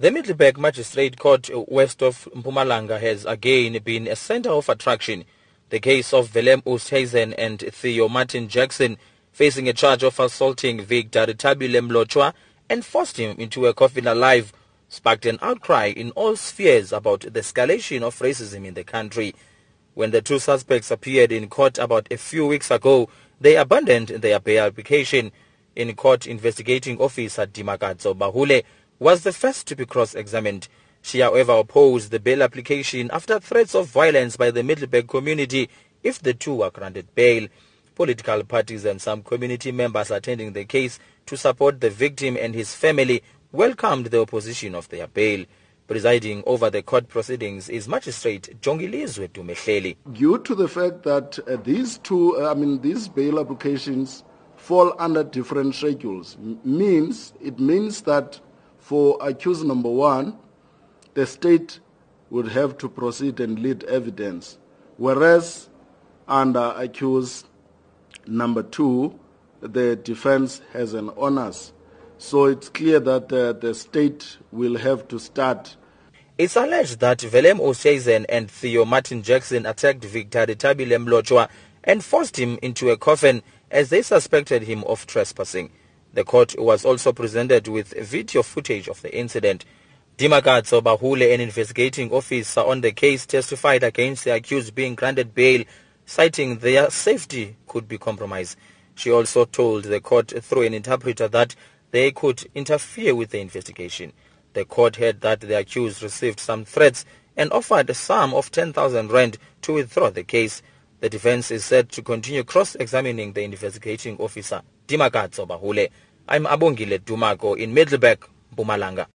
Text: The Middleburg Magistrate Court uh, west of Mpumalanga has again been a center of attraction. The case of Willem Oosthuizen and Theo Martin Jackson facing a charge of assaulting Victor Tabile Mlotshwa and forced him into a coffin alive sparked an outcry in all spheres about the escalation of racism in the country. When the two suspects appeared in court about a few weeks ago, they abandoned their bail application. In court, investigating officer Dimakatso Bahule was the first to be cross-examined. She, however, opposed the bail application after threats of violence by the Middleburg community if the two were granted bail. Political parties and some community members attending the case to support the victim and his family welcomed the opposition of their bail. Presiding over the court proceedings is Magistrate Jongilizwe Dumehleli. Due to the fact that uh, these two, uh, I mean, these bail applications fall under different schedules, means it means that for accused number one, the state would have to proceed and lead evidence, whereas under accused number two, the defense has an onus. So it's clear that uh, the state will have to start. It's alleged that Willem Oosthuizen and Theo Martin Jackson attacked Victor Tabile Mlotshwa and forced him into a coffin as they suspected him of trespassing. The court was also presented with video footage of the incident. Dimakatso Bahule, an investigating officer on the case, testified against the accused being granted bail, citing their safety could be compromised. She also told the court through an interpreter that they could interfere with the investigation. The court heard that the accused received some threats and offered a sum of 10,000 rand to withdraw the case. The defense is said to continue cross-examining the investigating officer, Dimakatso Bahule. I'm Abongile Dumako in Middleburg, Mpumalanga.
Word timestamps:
The 0.00 0.12
Middleburg 0.12 0.58
Magistrate 0.58 1.18
Court 1.18 1.50
uh, 1.50 1.64
west 1.66 2.04
of 2.04 2.28
Mpumalanga 2.32 3.00
has 3.00 3.24
again 3.24 3.76
been 3.82 4.06
a 4.06 4.14
center 4.14 4.50
of 4.50 4.68
attraction. 4.68 5.24
The 5.70 5.80
case 5.80 6.12
of 6.12 6.32
Willem 6.32 6.62
Oosthuizen 6.62 7.34
and 7.36 7.58
Theo 7.58 8.08
Martin 8.08 8.46
Jackson 8.46 8.96
facing 9.32 9.68
a 9.68 9.72
charge 9.72 10.04
of 10.04 10.20
assaulting 10.20 10.82
Victor 10.82 11.26
Tabile 11.26 11.80
Mlotshwa 11.80 12.32
and 12.70 12.84
forced 12.84 13.16
him 13.16 13.40
into 13.40 13.66
a 13.66 13.74
coffin 13.74 14.06
alive 14.06 14.52
sparked 14.88 15.26
an 15.26 15.40
outcry 15.42 15.86
in 15.86 16.12
all 16.12 16.36
spheres 16.36 16.92
about 16.92 17.22
the 17.22 17.40
escalation 17.40 18.02
of 18.02 18.16
racism 18.20 18.64
in 18.66 18.74
the 18.74 18.84
country. 18.84 19.34
When 19.94 20.12
the 20.12 20.22
two 20.22 20.38
suspects 20.38 20.92
appeared 20.92 21.32
in 21.32 21.48
court 21.48 21.76
about 21.76 22.06
a 22.12 22.18
few 22.18 22.46
weeks 22.46 22.70
ago, 22.70 23.08
they 23.40 23.56
abandoned 23.56 24.10
their 24.10 24.38
bail 24.38 24.66
application. 24.66 25.32
In 25.74 25.92
court, 25.96 26.28
investigating 26.28 26.98
officer 27.00 27.46
Dimakatso 27.48 28.16
Bahule 28.16 28.62
was 28.98 29.22
the 29.22 29.32
first 29.32 29.66
to 29.68 29.76
be 29.76 29.86
cross-examined. 29.86 30.68
She, 31.02 31.20
however, 31.20 31.52
opposed 31.52 32.10
the 32.10 32.18
bail 32.18 32.42
application 32.42 33.10
after 33.12 33.38
threats 33.38 33.74
of 33.74 33.86
violence 33.86 34.36
by 34.36 34.50
the 34.50 34.62
Middleburg 34.62 35.08
community 35.08 35.68
if 36.02 36.20
the 36.20 36.34
two 36.34 36.56
were 36.56 36.70
granted 36.70 37.14
bail. 37.14 37.48
Political 37.94 38.44
parties 38.44 38.84
and 38.84 39.00
some 39.00 39.22
community 39.22 39.72
members 39.72 40.10
attending 40.10 40.52
the 40.52 40.64
case 40.64 40.98
to 41.26 41.36
support 41.36 41.80
the 41.80 41.90
victim 41.90 42.36
and 42.38 42.54
his 42.54 42.74
family 42.74 43.22
welcomed 43.52 44.06
the 44.06 44.20
opposition 44.20 44.74
of 44.74 44.88
their 44.88 45.06
bail. 45.06 45.44
Presiding 45.86 46.42
over 46.46 46.68
the 46.68 46.82
court 46.82 47.08
proceedings 47.08 47.68
is 47.70 47.88
Magistrate 47.88 48.60
Jongilizwe 48.60 49.30
Dumehleli. 49.30 49.96
Due 50.12 50.38
to 50.40 50.54
the 50.54 50.68
fact 50.68 51.02
that 51.04 51.38
uh, 51.48 51.56
these 51.56 51.98
two, 51.98 52.36
uh, 52.36 52.50
I 52.50 52.54
mean, 52.54 52.80
these 52.82 53.08
bail 53.08 53.40
applications 53.40 54.22
fall 54.56 54.92
under 54.98 55.24
different 55.24 55.74
schedules, 55.74 56.36
means 56.62 57.32
it 57.40 57.58
means 57.58 58.02
that 58.02 58.38
for 58.88 59.18
accused 59.20 59.66
number 59.66 59.90
one, 59.90 60.34
the 61.12 61.26
state 61.26 61.78
would 62.30 62.48
have 62.48 62.78
to 62.78 62.88
proceed 62.88 63.38
and 63.38 63.58
lead 63.58 63.84
evidence, 63.84 64.56
whereas 64.96 65.68
under 66.26 66.72
accused 66.74 67.46
number 68.26 68.62
two, 68.62 69.20
the 69.60 69.94
defense 69.94 70.62
has 70.72 70.94
an 70.94 71.10
onus. 71.18 71.74
So 72.16 72.46
it's 72.46 72.70
clear 72.70 72.98
that 73.00 73.30
uh, 73.30 73.52
the 73.52 73.74
state 73.74 74.38
will 74.52 74.78
have 74.78 75.06
to 75.08 75.18
start. 75.18 75.76
It's 76.38 76.56
alleged 76.56 77.00
that 77.00 77.22
Willem 77.30 77.58
Oosthuizen 77.58 78.24
and 78.30 78.50
Theo 78.50 78.86
Martin 78.86 79.22
Jackson 79.22 79.66
attacked 79.66 80.02
Victor 80.02 80.46
Tabile 80.46 80.96
Mlotshwa 80.96 81.50
and 81.84 82.02
forced 82.02 82.38
him 82.38 82.58
into 82.62 82.88
a 82.88 82.96
coffin 82.96 83.42
as 83.70 83.90
they 83.90 84.00
suspected 84.00 84.62
him 84.62 84.82
of 84.84 85.06
trespassing. 85.06 85.72
The 86.14 86.24
court 86.24 86.54
was 86.58 86.84
also 86.84 87.12
presented 87.12 87.68
with 87.68 87.92
video 87.92 88.42
footage 88.42 88.88
of 88.88 89.02
the 89.02 89.16
incident. 89.16 89.64
Dimakatso 90.16 90.82
Bahule, 90.82 91.32
an 91.32 91.40
investigating 91.40 92.10
officer 92.12 92.60
on 92.60 92.80
the 92.80 92.92
case, 92.92 93.26
testified 93.26 93.84
against 93.84 94.24
the 94.24 94.34
accused 94.34 94.74
being 94.74 94.94
granted 94.94 95.34
bail, 95.34 95.64
citing 96.06 96.58
their 96.58 96.90
safety 96.90 97.56
could 97.66 97.86
be 97.86 97.98
compromised. 97.98 98.56
She 98.94 99.12
also 99.12 99.44
told 99.44 99.84
the 99.84 100.00
court 100.00 100.32
through 100.42 100.62
an 100.62 100.74
interpreter 100.74 101.28
that 101.28 101.54
they 101.92 102.10
could 102.10 102.50
interfere 102.54 103.14
with 103.14 103.30
the 103.30 103.40
investigation. 103.40 104.12
The 104.54 104.64
court 104.64 104.96
heard 104.96 105.20
that 105.20 105.40
the 105.40 105.58
accused 105.58 106.02
received 106.02 106.40
some 106.40 106.64
threats 106.64 107.04
and 107.36 107.52
offered 107.52 107.88
a 107.88 107.94
sum 107.94 108.34
of 108.34 108.50
10,000 108.50 109.12
rand 109.12 109.38
to 109.62 109.74
withdraw 109.74 110.10
the 110.10 110.24
case. 110.24 110.62
The 111.00 111.08
defense 111.08 111.50
is 111.52 111.64
said 111.64 111.90
to 111.92 112.02
continue 112.02 112.42
cross-examining 112.42 113.32
the 113.32 113.42
investigating 113.42 114.16
officer, 114.18 114.62
Dimakatso 114.88 115.46
Bahule. 115.46 115.90
I'm 116.28 116.44
Abongile 116.44 116.98
Dumako 116.98 117.56
in 117.56 117.72
Middleburg, 117.72 118.18
Mpumalanga. 118.56 119.08